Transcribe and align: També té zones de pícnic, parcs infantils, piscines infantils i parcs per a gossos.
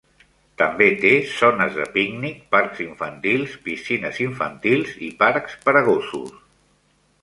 També 0.61 0.87
té 1.03 1.11
zones 1.33 1.75
de 1.81 1.85
pícnic, 1.99 2.41
parcs 2.57 2.81
infantils, 2.87 3.55
piscines 3.69 4.21
infantils 4.29 4.99
i 5.13 5.15
parcs 5.25 5.63
per 5.69 5.81
a 5.85 5.89
gossos. 5.93 6.39